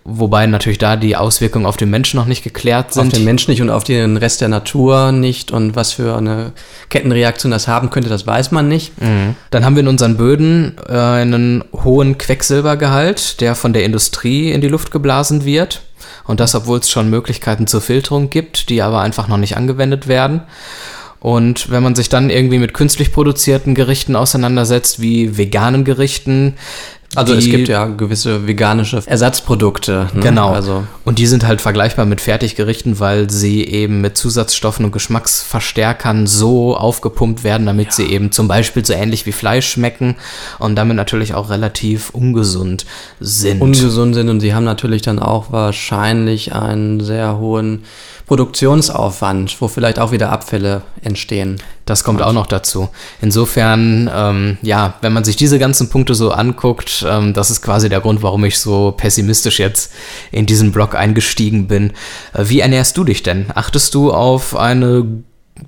[0.04, 3.08] Wobei natürlich da die Auswirkungen auf den Menschen noch nicht geklärt sind.
[3.08, 5.50] Auf den Menschen nicht und auf den Rest der Natur nicht.
[5.50, 6.52] Und was für eine
[6.88, 9.00] Kettenreaktion das haben könnte, das weiß man nicht.
[9.00, 9.36] Mhm.
[9.50, 14.60] Dann haben wir in unseren Böden äh, einen hohen Quecksilbergehalt, der von der Industrie in
[14.60, 15.82] die Luft geblasen wird.
[16.24, 20.08] Und das, obwohl es schon Möglichkeiten zur Filterung gibt, die aber einfach noch nicht angewendet
[20.08, 20.42] werden.
[21.20, 26.54] Und wenn man sich dann irgendwie mit künstlich produzierten Gerichten auseinandersetzt, wie veganen Gerichten,
[27.14, 30.08] also die, es gibt ja gewisse veganische Ersatzprodukte.
[30.12, 30.20] Ne?
[30.20, 30.50] Genau.
[30.50, 30.84] Also.
[31.04, 36.76] Und die sind halt vergleichbar mit Fertiggerichten, weil sie eben mit Zusatzstoffen und Geschmacksverstärkern so
[36.76, 37.92] aufgepumpt werden, damit ja.
[37.92, 40.16] sie eben zum Beispiel so ähnlich wie Fleisch schmecken
[40.58, 42.84] und damit natürlich auch relativ ungesund
[43.20, 43.62] sind.
[43.62, 47.84] Ungesund sind und sie haben natürlich dann auch wahrscheinlich einen sehr hohen
[48.28, 51.60] Produktionsaufwand, wo vielleicht auch wieder Abfälle entstehen.
[51.86, 52.90] Das kommt auch noch dazu.
[53.22, 57.88] Insofern, ähm, ja, wenn man sich diese ganzen Punkte so anguckt, ähm, das ist quasi
[57.88, 59.92] der Grund, warum ich so pessimistisch jetzt
[60.30, 61.94] in diesen Blog eingestiegen bin.
[62.34, 63.46] Äh, wie ernährst du dich denn?
[63.54, 65.06] Achtest du auf eine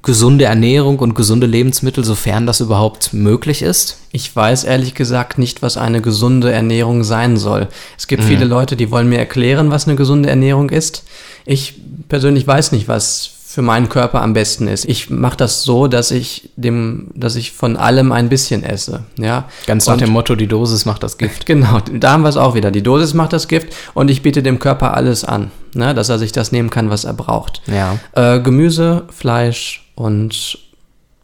[0.02, 3.98] gesunde Ernährung und gesunde Lebensmittel, sofern das überhaupt möglich ist?
[4.12, 7.68] Ich weiß ehrlich gesagt nicht, was eine gesunde Ernährung sein soll.
[7.96, 8.28] Es gibt mhm.
[8.28, 11.04] viele Leute, die wollen mir erklären, was eine gesunde Ernährung ist.
[11.44, 14.84] Ich persönlich weiß nicht, was für meinen Körper am besten ist.
[14.84, 19.02] Ich mache das so, dass ich dem, dass ich von allem ein bisschen esse.
[19.18, 19.48] Ja.
[19.66, 21.46] Ganz nach dem Motto, die Dosis macht das Gift.
[21.50, 22.70] Genau, da haben wir es auch wieder.
[22.70, 26.20] Die Dosis macht das Gift und ich biete dem Körper alles an, ne, dass er
[26.20, 27.60] sich das nehmen kann, was er braucht.
[27.66, 27.98] Ja.
[28.12, 30.56] Äh, Gemüse, Fleisch und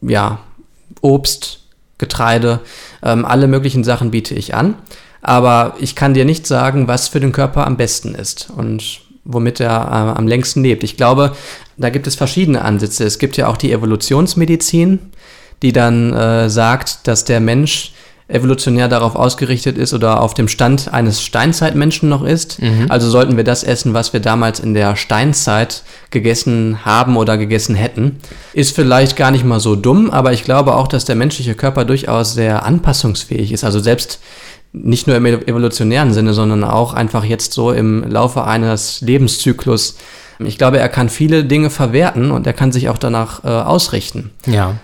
[0.01, 0.39] ja,
[0.99, 1.61] Obst,
[1.97, 2.59] Getreide,
[3.03, 4.75] ähm, alle möglichen Sachen biete ich an.
[5.21, 8.49] Aber ich kann dir nicht sagen, was für den Körper am besten ist.
[8.53, 10.83] Und womit er äh, am längsten lebt.
[10.83, 11.35] Ich glaube,
[11.77, 13.03] da gibt es verschiedene Ansätze.
[13.03, 14.99] Es gibt ja auch die Evolutionsmedizin,
[15.61, 17.93] die dann äh, sagt, dass der Mensch
[18.29, 22.61] evolutionär darauf ausgerichtet ist oder auf dem Stand eines Steinzeitmenschen noch ist.
[22.61, 22.87] Mhm.
[22.89, 27.75] Also sollten wir das essen, was wir damals in der Steinzeit gegessen haben oder gegessen
[27.75, 28.17] hätten.
[28.51, 31.85] Ist vielleicht gar nicht mal so dumm, aber ich glaube auch, dass der menschliche Körper
[31.85, 33.63] durchaus sehr anpassungsfähig ist.
[33.63, 34.19] Also selbst
[34.83, 39.97] nicht nur im evolutionären Sinne, sondern auch einfach jetzt so im Laufe eines Lebenszyklus.
[40.39, 44.31] Ich glaube, er kann viele Dinge verwerten und er kann sich auch danach äh, ausrichten.
[44.45, 44.75] Ja.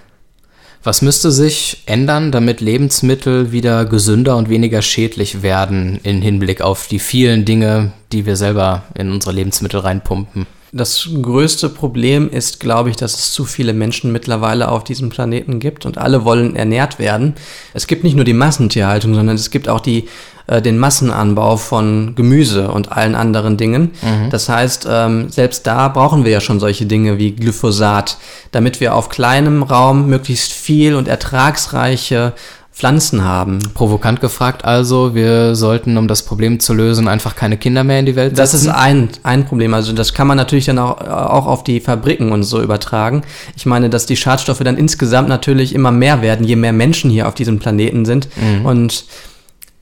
[0.83, 6.87] Was müsste sich ändern, damit Lebensmittel wieder gesünder und weniger schädlich werden im Hinblick auf
[6.87, 10.45] die vielen Dinge, die wir selber in unsere Lebensmittel reinpumpen?
[10.75, 15.59] Das größte Problem ist, glaube ich, dass es zu viele Menschen mittlerweile auf diesem Planeten
[15.59, 17.35] gibt und alle wollen ernährt werden.
[17.75, 20.07] Es gibt nicht nur die Massentierhaltung, sondern es gibt auch die,
[20.47, 23.91] äh, den Massenanbau von Gemüse und allen anderen Dingen.
[24.01, 24.31] Mhm.
[24.31, 28.17] Das heißt, ähm, selbst da brauchen wir ja schon solche Dinge wie Glyphosat,
[28.49, 32.33] damit wir auf kleinem Raum möglichst viel und ertragsreiche
[32.73, 33.59] Pflanzen haben.
[33.75, 38.07] Provokant gefragt also, wir sollten, um das Problem zu lösen, einfach keine Kinder mehr in
[38.07, 38.37] die Welt setzen?
[38.37, 39.75] Das ist ein, ein Problem.
[39.75, 43.21] Also das kann man natürlich dann auch, auch auf die Fabriken und so übertragen.
[43.55, 47.27] Ich meine, dass die Schadstoffe dann insgesamt natürlich immer mehr werden, je mehr Menschen hier
[47.27, 48.27] auf diesem Planeten sind.
[48.35, 48.65] Mhm.
[48.65, 49.05] Und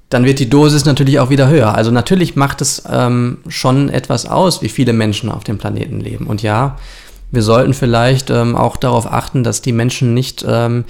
[0.10, 1.74] dann wird die Dosis natürlich auch wieder höher.
[1.74, 6.28] Also natürlich macht es ähm, schon etwas aus, wie viele Menschen auf dem Planeten leben.
[6.28, 6.78] Und ja,
[7.32, 10.46] wir sollten vielleicht ähm, auch darauf achten, dass die Menschen nicht...
[10.46, 10.84] Ähm,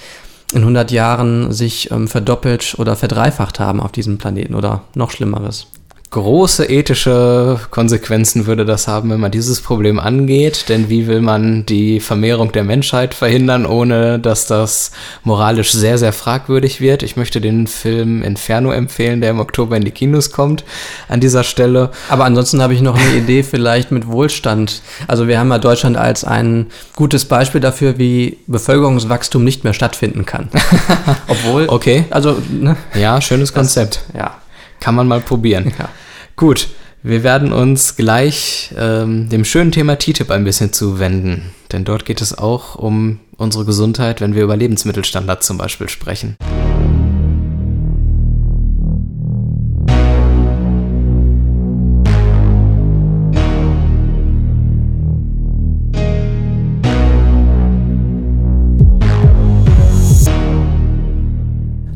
[0.53, 5.67] in 100 Jahren sich ähm, verdoppelt oder verdreifacht haben auf diesem Planeten oder noch Schlimmeres.
[6.11, 10.65] Große ethische Konsequenzen würde das haben, wenn man dieses Problem angeht.
[10.67, 14.91] Denn wie will man die Vermehrung der Menschheit verhindern, ohne dass das
[15.23, 17.01] moralisch sehr, sehr fragwürdig wird?
[17.01, 20.65] Ich möchte den Film Inferno empfehlen, der im Oktober in die Kinos kommt.
[21.07, 21.91] An dieser Stelle.
[22.09, 24.81] Aber ansonsten habe ich noch eine Idee vielleicht mit Wohlstand.
[25.07, 30.25] Also wir haben ja Deutschland als ein gutes Beispiel dafür, wie Bevölkerungswachstum nicht mehr stattfinden
[30.25, 30.49] kann.
[31.29, 31.69] Obwohl.
[31.69, 32.03] Okay.
[32.09, 32.37] Also.
[32.51, 32.75] Ne?
[32.99, 34.01] Ja, schönes Konzept.
[34.11, 34.40] Das, ja.
[34.81, 35.71] Kann man mal probieren.
[35.79, 35.87] Ja.
[36.35, 36.67] Gut,
[37.03, 42.21] wir werden uns gleich ähm, dem schönen Thema TTIP ein bisschen zuwenden, denn dort geht
[42.21, 46.35] es auch um unsere Gesundheit, wenn wir über Lebensmittelstandards zum Beispiel sprechen.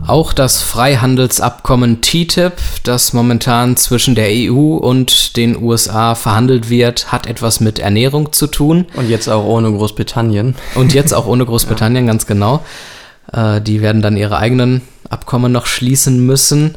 [0.07, 7.25] Auch das Freihandelsabkommen TTIP, das momentan zwischen der EU und den USA verhandelt wird, hat
[7.25, 8.85] etwas mit Ernährung zu tun.
[8.93, 10.55] Und jetzt auch ohne Großbritannien.
[10.75, 12.11] Und jetzt auch ohne Großbritannien, ja.
[12.11, 12.63] ganz genau.
[13.33, 16.75] Äh, die werden dann ihre eigenen Abkommen noch schließen müssen.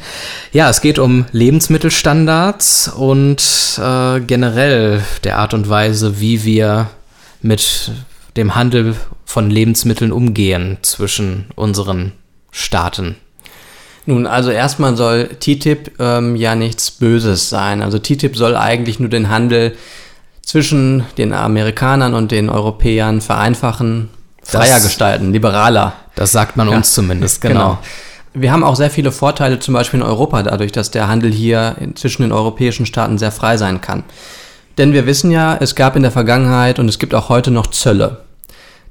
[0.53, 6.88] Ja, es geht um Lebensmittelstandards und äh, generell der Art und Weise, wie wir
[7.43, 7.91] mit
[8.37, 12.12] dem Handel von Lebensmitteln umgehen zwischen unseren
[12.50, 13.16] Staaten?
[14.08, 17.82] Nun, also erstmal soll TTIP ähm, ja nichts Böses sein.
[17.82, 19.76] Also TTIP soll eigentlich nur den Handel
[20.40, 24.08] zwischen den Amerikanern und den Europäern vereinfachen,
[24.42, 25.92] freier das, gestalten, liberaler.
[26.14, 26.76] Das sagt man ja.
[26.78, 27.52] uns zumindest, genau.
[27.52, 27.78] genau.
[28.32, 31.76] Wir haben auch sehr viele Vorteile, zum Beispiel in Europa, dadurch, dass der Handel hier
[31.94, 34.04] zwischen den europäischen Staaten sehr frei sein kann.
[34.78, 37.66] Denn wir wissen ja, es gab in der Vergangenheit und es gibt auch heute noch
[37.66, 38.22] Zölle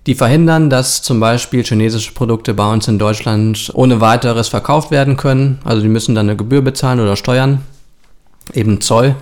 [0.08, 5.18] die verhindern, dass zum Beispiel chinesische Produkte bei uns in Deutschland ohne weiteres verkauft werden
[5.18, 5.60] können.
[5.66, 7.62] Also die müssen dann eine Gebühr bezahlen oder Steuern,
[8.54, 9.16] eben Zoll.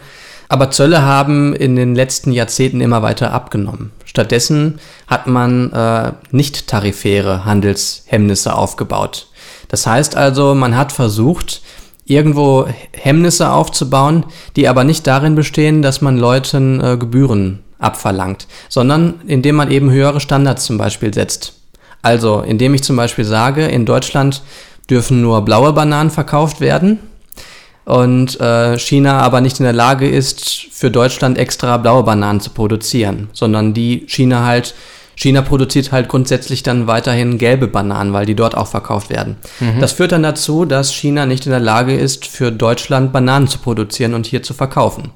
[0.47, 3.91] Aber Zölle haben in den letzten Jahrzehnten immer weiter abgenommen.
[4.05, 9.27] Stattdessen hat man äh, nicht tarifäre Handelshemmnisse aufgebaut.
[9.69, 11.63] Das heißt also, man hat versucht,
[12.05, 19.15] irgendwo Hemmnisse aufzubauen, die aber nicht darin bestehen, dass man Leuten äh, Gebühren abverlangt, sondern
[19.27, 21.53] indem man eben höhere Standards zum Beispiel setzt.
[22.01, 24.43] Also indem ich zum Beispiel sage, in Deutschland
[24.89, 26.99] dürfen nur blaue Bananen verkauft werden
[27.85, 32.51] und äh, China aber nicht in der Lage ist, für Deutschland extra blaue Bananen zu
[32.51, 34.75] produzieren, sondern die China halt
[35.15, 39.37] China produziert halt grundsätzlich dann weiterhin gelbe Bananen, weil die dort auch verkauft werden.
[39.59, 39.79] Mhm.
[39.79, 43.59] Das führt dann dazu, dass China nicht in der Lage ist, für Deutschland Bananen zu
[43.59, 45.11] produzieren und hier zu verkaufen.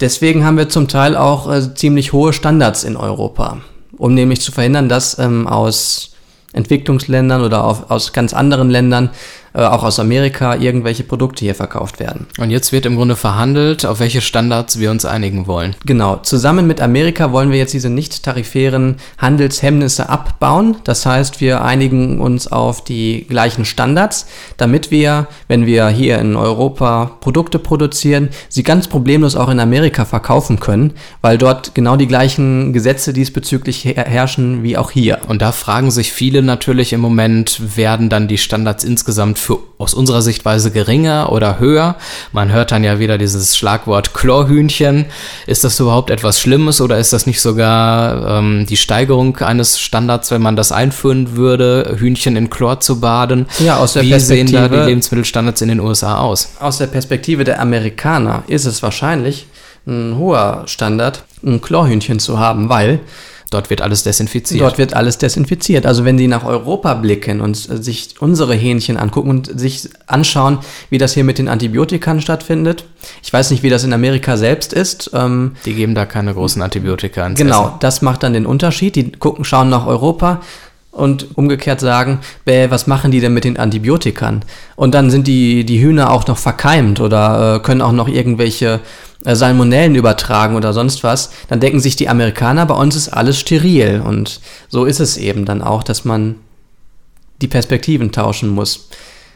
[0.00, 3.58] Deswegen haben wir zum Teil auch äh, ziemlich hohe Standards in Europa,
[3.96, 6.12] um nämlich zu verhindern, dass ähm, aus
[6.52, 9.10] Entwicklungsländern oder auf, aus ganz anderen Ländern
[9.58, 12.26] äh, auch aus Amerika irgendwelche Produkte hier verkauft werden.
[12.38, 15.74] Und jetzt wird im Grunde verhandelt, auf welche Standards wir uns einigen wollen.
[15.84, 16.18] Genau.
[16.18, 20.76] Zusammen mit Amerika wollen wir jetzt diese nicht tarifären Handelshemmnisse abbauen.
[20.84, 26.36] Das heißt, wir einigen uns auf die gleichen Standards, damit wir, wenn wir hier in
[26.36, 32.06] Europa Produkte produzieren, sie ganz problemlos auch in Amerika verkaufen können, weil dort genau die
[32.06, 35.18] gleichen Gesetze diesbezüglich herrschen wie auch hier.
[35.26, 39.94] Und da fragen sich viele natürlich im Moment, werden dann die Standards insgesamt für aus
[39.94, 41.96] unserer Sichtweise geringer oder höher.
[42.32, 45.06] Man hört dann ja wieder dieses Schlagwort Chlorhühnchen.
[45.46, 50.30] Ist das überhaupt etwas Schlimmes oder ist das nicht sogar ähm, die Steigerung eines Standards,
[50.30, 53.46] wenn man das einführen würde, Hühnchen in Chlor zu baden?
[53.60, 56.50] Ja, aus der Wie Perspektive, sehen da die Lebensmittelstandards in den USA aus?
[56.60, 59.46] Aus der Perspektive der Amerikaner ist es wahrscheinlich
[59.86, 63.00] ein hoher Standard, ein Chlorhühnchen zu haben, weil
[63.50, 64.60] Dort wird alles desinfiziert.
[64.60, 65.86] Dort wird alles desinfiziert.
[65.86, 70.58] Also wenn die nach Europa blicken und sich unsere Hähnchen angucken und sich anschauen,
[70.90, 72.84] wie das hier mit den Antibiotikern stattfindet.
[73.22, 75.10] Ich weiß nicht, wie das in Amerika selbst ist.
[75.14, 77.74] Ähm, die geben da keine großen Antibiotika ins Genau, Essen.
[77.80, 78.96] das macht dann den Unterschied.
[78.96, 80.42] Die gucken, schauen nach Europa
[80.90, 84.44] und umgekehrt sagen, bäh, was machen die denn mit den Antibiotikern?
[84.76, 88.80] Und dann sind die, die Hühner auch noch verkeimt oder äh, können auch noch irgendwelche
[89.24, 94.02] Salmonellen übertragen oder sonst was, dann denken sich die Amerikaner, bei uns ist alles steril.
[94.04, 96.36] Und so ist es eben dann auch, dass man
[97.42, 98.88] die Perspektiven tauschen muss.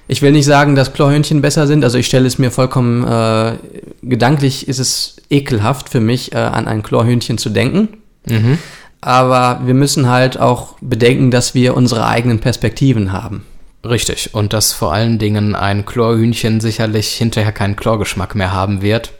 [0.09, 3.57] Ich will nicht sagen, dass Chlorhühnchen besser sind, also ich stelle es mir vollkommen äh,
[4.03, 7.89] gedanklich, ist es ekelhaft für mich, äh, an ein Chlorhühnchen zu denken.
[8.27, 8.59] Mhm.
[9.01, 13.45] Aber wir müssen halt auch bedenken, dass wir unsere eigenen Perspektiven haben.
[13.85, 19.13] Richtig, und dass vor allen Dingen ein Chlorhühnchen sicherlich hinterher keinen Chlorgeschmack mehr haben wird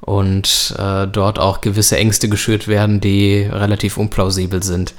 [0.00, 4.94] und äh, dort auch gewisse Ängste geschürt werden, die relativ unplausibel sind.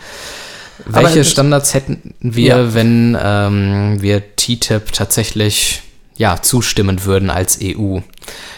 [0.86, 2.74] Welche Standards hätten wir, ja.
[2.74, 5.82] wenn ähm, wir TTIP tatsächlich
[6.16, 8.00] ja, zustimmen würden als EU?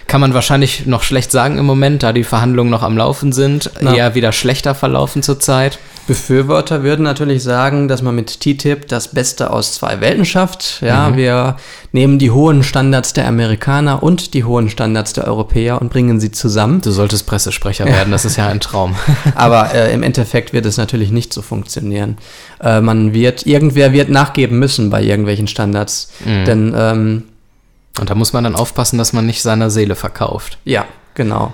[0.07, 3.71] Kann man wahrscheinlich noch schlecht sagen im Moment, da die Verhandlungen noch am Laufen sind.
[3.79, 3.95] Na.
[3.95, 5.79] Eher wieder schlechter verlaufen zurzeit.
[6.11, 10.81] Befürworter würden natürlich sagen, dass man mit TTIP das Beste aus zwei Welten schafft.
[10.81, 11.55] Ja, wir
[11.93, 16.29] nehmen die hohen Standards der Amerikaner und die hohen Standards der Europäer und bringen sie
[16.29, 16.81] zusammen.
[16.81, 18.97] Du solltest Pressesprecher werden, das ist ja ein Traum.
[19.35, 22.17] Aber äh, im Endeffekt wird es natürlich nicht so funktionieren.
[22.61, 26.11] Äh, man wird, irgendwer wird nachgeben müssen bei irgendwelchen Standards.
[26.25, 27.23] Denn, ähm,
[28.01, 30.57] Und da muss man dann aufpassen, dass man nicht seine Seele verkauft.
[30.65, 31.53] ja, genau.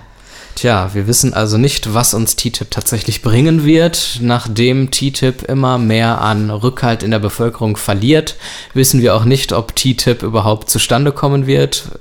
[0.58, 4.17] Tja, wir wissen also nicht, was uns TTIP tatsächlich bringen wird.
[4.24, 8.38] Nachdem TTIP immer mehr an Rückhalt in der Bevölkerung verliert,
[8.74, 11.91] wissen wir auch nicht, ob TTIP überhaupt zustande kommen wird.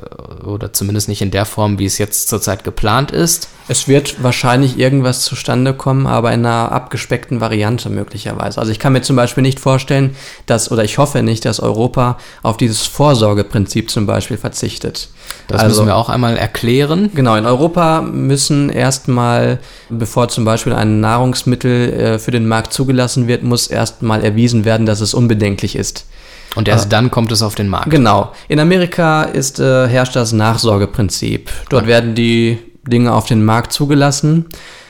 [0.43, 3.51] Oder zumindest nicht in der Form, wie es jetzt zurzeit geplant ist.
[3.69, 8.61] Es wird wahrscheinlich irgendwas zustande kommen, aber in einer abgespeckten Variante möglicherweise.
[8.61, 10.15] Also ich kann mir zum Beispiel nicht vorstellen,
[10.47, 15.09] dass, oder ich hoffe nicht, dass Europa auf dieses Vorsorgeprinzip zum Beispiel verzichtet.
[15.49, 17.11] Das also, müssen wir auch einmal erklären.
[17.13, 23.29] Genau, in Europa müssen erstmal, bevor zum Beispiel ein Nahrungsmittel äh, für den Markt zugelassen
[23.29, 26.07] wird, muss erstmal erwiesen werden, dass es unbedenklich ist.
[26.55, 27.91] Und erst dann kommt es auf den Markt.
[27.91, 28.33] Genau.
[28.49, 31.51] In Amerika ist, äh, herrscht das Nachsorgeprinzip.
[31.69, 34.47] Dort werden die Dinge auf den Markt zugelassen.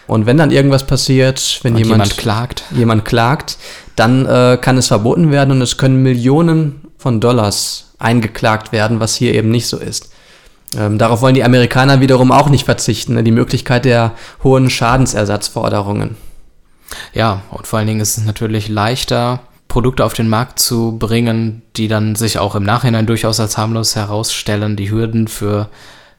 [0.06, 2.64] Und wenn dann irgendwas passiert, wenn jemand, jemand klagt.
[2.70, 3.58] jemand klagt,
[3.96, 9.16] dann äh, kann es verboten werden und es können Millionen von Dollars eingeklagt werden, was
[9.16, 10.10] hier eben nicht so ist.
[10.76, 13.24] Ähm, darauf wollen die Amerikaner wiederum auch nicht verzichten, ne?
[13.24, 14.12] die Möglichkeit der
[14.42, 16.16] hohen Schadensersatzforderungen.
[17.12, 21.62] Ja, und vor allen Dingen ist es natürlich leichter, Produkte auf den Markt zu bringen,
[21.76, 24.76] die dann sich auch im Nachhinein durchaus als harmlos herausstellen.
[24.76, 25.68] Die Hürden für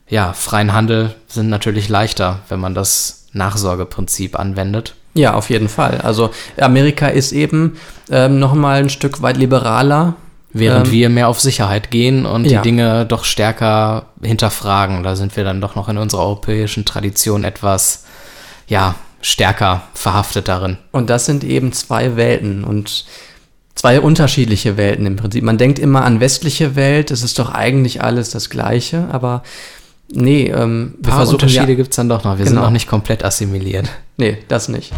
[0.08, 4.94] ja, freien Handel sind natürlich leichter, wenn man das Nachsorgeprinzip anwendet.
[5.14, 6.00] Ja, auf jeden Fall.
[6.02, 7.78] Also Amerika ist eben
[8.10, 10.14] ähm, nochmal ein Stück weit liberaler.
[10.52, 12.60] Während Ähm, wir mehr auf Sicherheit gehen und ja.
[12.60, 15.02] die Dinge doch stärker hinterfragen.
[15.02, 18.04] Da sind wir dann doch noch in unserer europäischen Tradition etwas,
[18.66, 20.78] ja, stärker verhaftet darin.
[20.92, 23.04] Und das sind eben zwei Welten und
[23.74, 25.42] zwei unterschiedliche Welten im Prinzip.
[25.44, 29.42] Man denkt immer an westliche Welt, es ist doch eigentlich alles das Gleiche, aber
[30.10, 32.38] nee, ähm, paar Unterschiede gibt es dann doch noch.
[32.38, 32.66] Wir sind Genau.
[32.66, 33.88] noch nicht komplett assimiliert.
[34.16, 34.92] Nee, das nicht.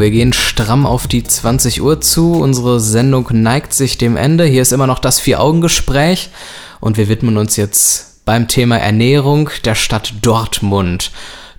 [0.00, 2.32] Wir gehen stramm auf die 20 Uhr zu.
[2.32, 4.44] Unsere Sendung neigt sich dem Ende.
[4.44, 6.30] Hier ist immer noch das Vier-Augen-Gespräch
[6.80, 11.10] und wir widmen uns jetzt beim Thema Ernährung der Stadt Dortmund.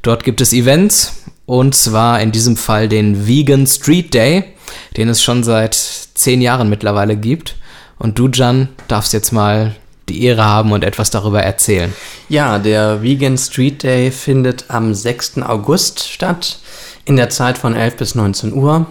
[0.01, 4.43] Dort gibt es Events und zwar in diesem Fall den Vegan Street Day,
[4.97, 7.55] den es schon seit zehn Jahren mittlerweile gibt.
[7.99, 9.75] Und du, Jan, darfst jetzt mal
[10.09, 11.93] die Ehre haben und etwas darüber erzählen.
[12.27, 15.43] Ja, der Vegan Street Day findet am 6.
[15.43, 16.59] August statt,
[17.05, 18.85] in der Zeit von 11 bis 19 Uhr.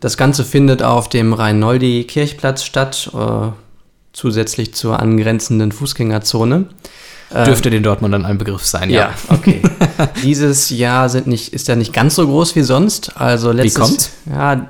[0.00, 3.48] Das Ganze findet auf dem Rhein-Noldi-Kirchplatz statt, äh,
[4.12, 6.66] zusätzlich zur angrenzenden Fußgängerzone.
[7.46, 9.08] Dürfte den Dortmundern ein Begriff sein, ja.
[9.08, 9.60] Ja, okay.
[10.22, 13.16] Dieses Jahr sind nicht, ist ja nicht ganz so groß wie sonst.
[13.16, 14.10] Also letztes, kommt's?
[14.30, 14.68] Ja,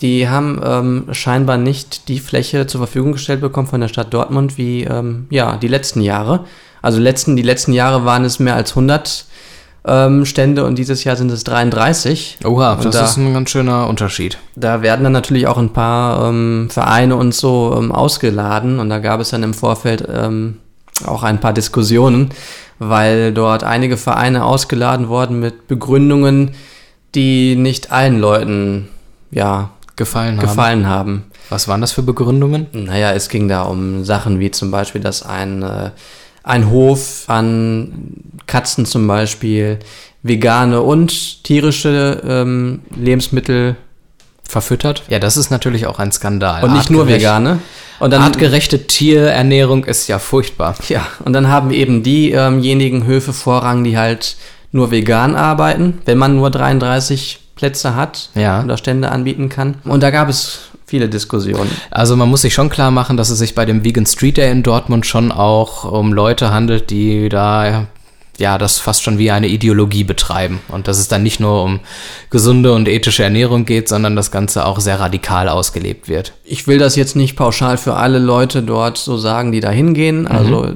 [0.00, 4.58] die haben ähm, scheinbar nicht die Fläche zur Verfügung gestellt bekommen von der Stadt Dortmund
[4.58, 6.46] wie ähm, ja, die letzten Jahre.
[6.82, 9.26] Also letzten, die letzten Jahre waren es mehr als 100
[9.86, 12.38] ähm, Stände und dieses Jahr sind es 33.
[12.44, 14.38] Oha, Und das da- ist ein ganz schöner Unterschied.
[14.56, 18.98] Da werden dann natürlich auch ein paar ähm, Vereine und so ähm, ausgeladen und da
[18.98, 20.58] gab es dann im Vorfeld ähm,
[21.06, 22.30] auch ein paar Diskussionen,
[22.78, 26.52] weil dort einige Vereine ausgeladen wurden mit Begründungen,
[27.14, 28.88] die nicht allen Leuten
[29.30, 30.46] ja, Gefallen haben.
[30.48, 31.24] gefallen haben.
[31.50, 32.66] Was waren das für Begründungen?
[32.72, 35.90] Naja, es ging da um Sachen wie zum Beispiel, dass ein, äh,
[36.44, 38.14] ein Hof an
[38.46, 39.78] Katzen zum Beispiel
[40.22, 43.76] vegane und tierische ähm, Lebensmittel
[44.46, 45.02] Verfüttert?
[45.08, 46.62] Ja, das ist natürlich auch ein Skandal.
[46.64, 47.60] und nicht nur vegane.
[47.98, 50.74] Und dann Artgerechte Tierernährung ist ja furchtbar.
[50.88, 54.36] Ja, und dann haben eben diejenigen Höfe Vorrang, die halt
[54.70, 58.62] nur vegan arbeiten, wenn man nur 33 Plätze hat Ja.
[58.62, 59.76] oder Stände anbieten kann.
[59.84, 60.60] Und da gab es
[60.94, 61.68] viele Diskussionen.
[61.90, 64.52] Also man muss sich schon klar machen, dass es sich bei dem Vegan Street Day
[64.52, 67.88] in Dortmund schon auch um Leute handelt, die da
[68.38, 70.60] ja, das fast schon wie eine Ideologie betreiben.
[70.68, 71.80] Und dass es dann nicht nur um
[72.30, 76.32] gesunde und ethische Ernährung geht, sondern das Ganze auch sehr radikal ausgelebt wird.
[76.44, 80.22] Ich will das jetzt nicht pauschal für alle Leute dort so sagen, die da hingehen.
[80.22, 80.28] Mhm.
[80.28, 80.72] Also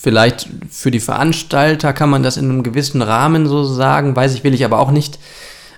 [0.00, 4.42] vielleicht für die Veranstalter kann man das in einem gewissen Rahmen so sagen, weiß ich,
[4.42, 5.20] will ich aber auch nicht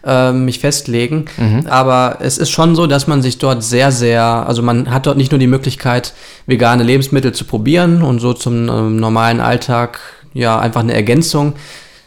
[0.05, 1.27] äh, mich festlegen.
[1.37, 1.67] Mhm.
[1.67, 5.17] Aber es ist schon so, dass man sich dort sehr, sehr, also man hat dort
[5.17, 6.15] nicht nur die Möglichkeit,
[6.47, 10.01] vegane Lebensmittel zu probieren und so zum äh, normalen Alltag
[10.33, 11.55] ja einfach eine Ergänzung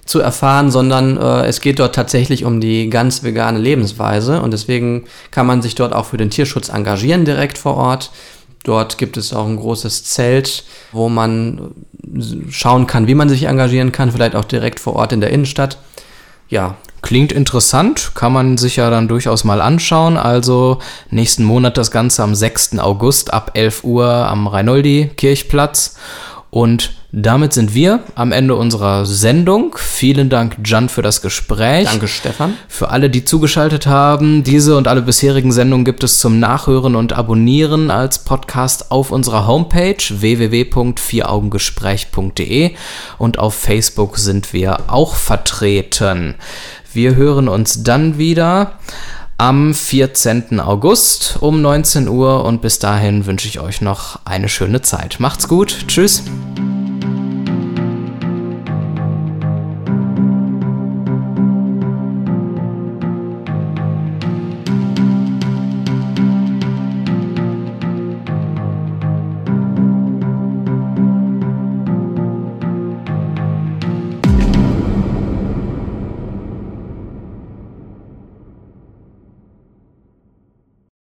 [0.05, 5.03] zu erfahren, sondern äh, es geht dort tatsächlich um die ganz vegane Lebensweise und deswegen
[5.31, 8.11] kann man sich dort auch für den Tierschutz engagieren direkt vor Ort.
[8.63, 11.71] Dort gibt es auch ein großes Zelt, wo man
[12.49, 15.77] schauen kann, wie man sich engagieren kann, vielleicht auch direkt vor Ort in der Innenstadt.
[16.49, 16.75] Ja.
[17.07, 20.17] Klingt interessant, kann man sich ja dann durchaus mal anschauen.
[20.17, 20.79] Also
[21.09, 22.79] nächsten Monat das Ganze am 6.
[22.79, 25.95] August ab 11 Uhr am Reinoldi-Kirchplatz.
[26.49, 29.77] Und damit sind wir am Ende unserer Sendung.
[29.77, 31.85] Vielen Dank, Jan, für das Gespräch.
[31.85, 32.55] Danke, Stefan.
[32.67, 37.13] Für alle, die zugeschaltet haben, diese und alle bisherigen Sendungen gibt es zum Nachhören und
[37.13, 42.71] Abonnieren als Podcast auf unserer Homepage www.vieraugengespräch.de
[43.17, 46.35] und auf Facebook sind wir auch vertreten.
[46.93, 48.73] Wir hören uns dann wieder
[49.37, 50.59] am 14.
[50.59, 55.19] August um 19 Uhr und bis dahin wünsche ich euch noch eine schöne Zeit.
[55.19, 55.85] Macht's gut.
[55.87, 56.23] Tschüss.